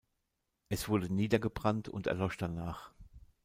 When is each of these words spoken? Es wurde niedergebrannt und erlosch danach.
Es 0.69 0.89
wurde 0.89 1.13
niedergebrannt 1.13 1.87
und 1.87 2.07
erlosch 2.07 2.35
danach. 2.37 2.91